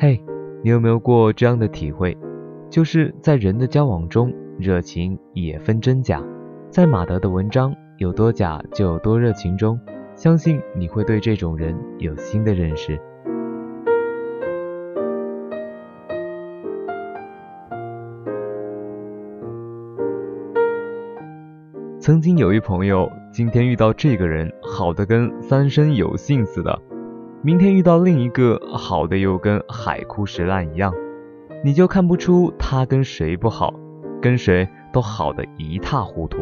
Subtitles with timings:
[0.00, 0.22] 嘿，
[0.62, 2.16] 你有没有过这样的体会？
[2.70, 6.22] 就是在人的交往中，热情也分真假。
[6.70, 9.76] 在马德的文章《有多假就有多热情》中，
[10.14, 12.96] 相信你会对这种人有新的认识。
[21.98, 26.80] 曾经有一朋友，今天遇到这个人，好的跟三生有幸似的。
[27.40, 30.92] 明天遇到另一个好的，又跟海枯石烂一样，
[31.62, 33.72] 你就看不出他跟谁不好，
[34.20, 36.38] 跟谁都好的一塌糊涂。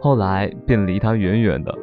[0.00, 1.74] 后来便离他远远的。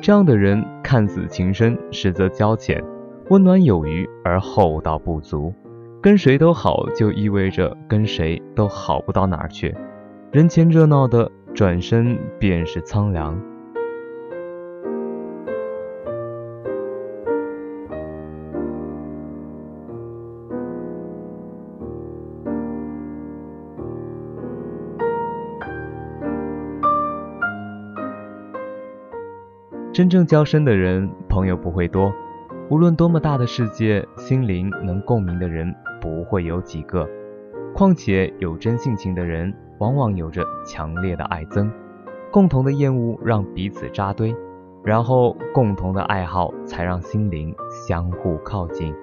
[0.00, 2.82] 这样的人看似情深，实则交浅，
[3.28, 5.52] 温暖有余而厚道不足。
[6.00, 9.74] 跟谁都好，就意味着跟谁都好不到哪儿去。
[10.32, 13.38] 人前热闹的，转身便是苍凉。
[29.98, 32.14] 真正交深的人，朋友不会多。
[32.70, 37.04] 无论多么大的世界，心灵能共鸣的人不会有几个。
[37.74, 41.68] 况且有真性情的人，往往有着强烈的爱憎。
[42.30, 44.32] 共同的厌恶让彼此扎堆，
[44.84, 47.52] 然后共同的爱好才让心灵
[47.88, 48.94] 相互靠近。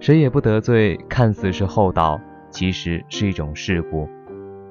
[0.00, 4.08] 谁也不得罪，看似是厚道，其实是一种世故。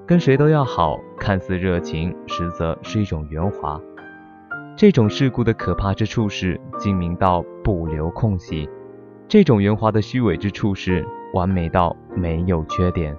[0.05, 3.79] 跟谁都要好，看似热情，实则是一种圆滑。
[4.79, 8.65] 这种世故的可怕之处是精明到不留空隙；
[9.27, 13.13] 这种圆滑的虚伪之处是完美到没有缺点。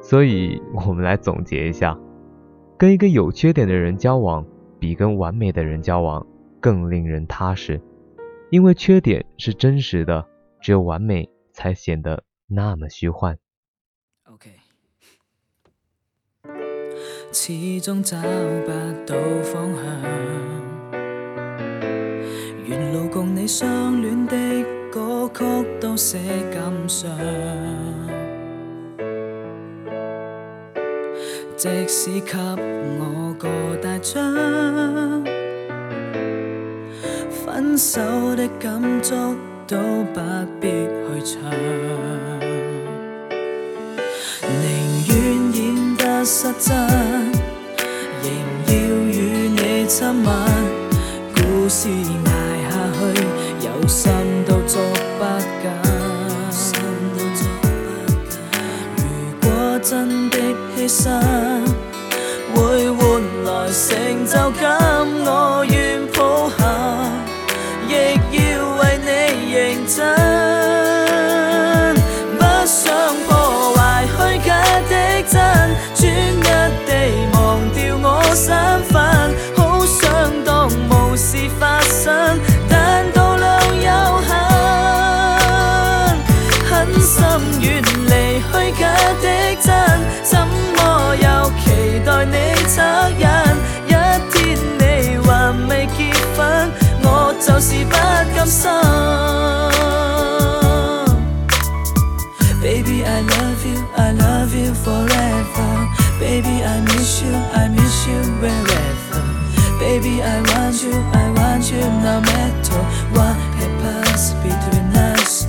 [0.00, 2.00] 所以，我们来总结一下：
[2.78, 4.42] 跟一个有缺点的人交往，
[4.78, 6.26] 比跟完美的人交往
[6.60, 7.78] 更令人踏实，
[8.48, 10.26] 因为缺点是真实的，
[10.62, 13.36] 只有完美才显得那么虚幻。
[17.32, 18.70] 始终找不
[19.06, 19.82] 到方向，
[22.66, 24.36] 沿路共你相恋的
[24.90, 25.44] 歌曲
[25.80, 26.18] 都写
[26.52, 27.10] 感伤。
[31.56, 32.36] 即使给
[32.98, 33.48] 我个
[33.80, 34.20] 大奖，
[37.30, 38.00] 分手
[38.36, 39.14] 的感触
[39.66, 39.78] 都
[40.12, 40.20] 不
[40.60, 41.40] 必去唱。
[46.24, 46.76] 失真，
[48.22, 48.30] 仍
[48.66, 48.72] 要
[49.10, 50.32] 与你亲吻。
[51.34, 52.30] 故事挨
[52.70, 53.02] 下去，
[53.66, 54.12] 有心
[54.46, 54.80] 都捉
[55.18, 55.52] 不紧。
[58.96, 59.00] 如
[59.40, 59.46] 果
[59.82, 60.38] 真的
[60.76, 61.04] 牺牲，
[62.54, 63.00] 会换
[63.44, 64.70] 来成就感，
[65.24, 66.60] 我愿抱下，
[67.88, 67.90] 亦
[68.36, 68.40] 要
[68.76, 69.10] 为你
[69.52, 69.56] 认
[69.86, 70.00] 真，
[97.41, 98.69] 就是不甘心。
[102.61, 105.87] Baby I love you, I love you forever.
[106.19, 109.23] Baby, I miss you, I miss you wherever.
[109.79, 112.81] Baby, I want you, I want you no matter
[113.13, 115.45] what happens between us.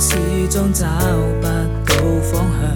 [0.00, 0.86] 始终找
[1.40, 1.94] 不到
[2.32, 2.67] 方向。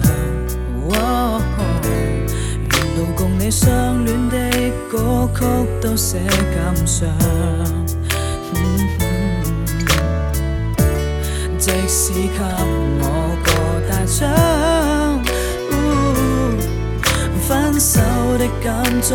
[5.80, 6.18] 都写
[6.54, 7.08] 感伤。
[11.58, 12.40] 即使给
[13.00, 13.02] 我
[13.42, 13.48] 个
[13.88, 14.22] 大奖。
[17.46, 18.00] 分手
[18.38, 19.14] 的感触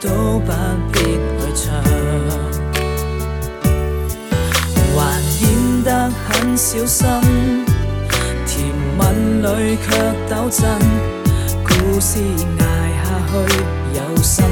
[0.00, 0.50] 都不
[0.92, 1.66] 必去唱，
[4.96, 4.98] 还
[5.42, 5.44] 演
[5.84, 7.06] 得很小心，
[8.46, 9.86] 甜吻里却
[10.30, 10.64] 抖震，
[11.64, 12.18] 故事
[12.60, 12.64] 挨
[13.04, 13.34] 下去，
[13.92, 14.42] 有心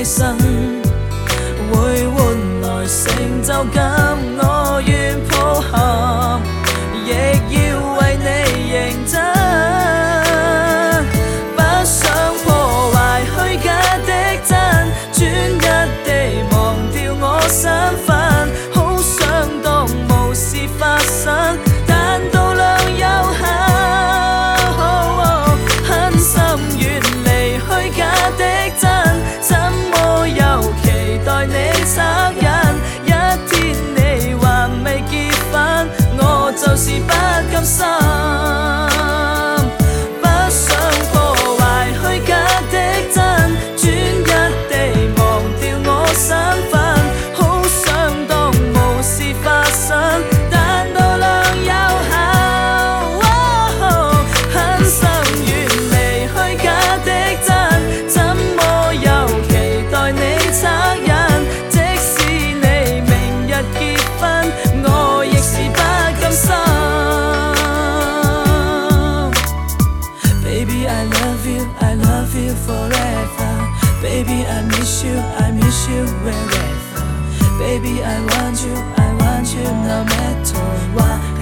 [0.00, 0.39] 的牺
[74.80, 77.58] miss you, I miss you wherever.
[77.58, 80.64] Baby, I want you, I want you no matter
[80.96, 81.39] what.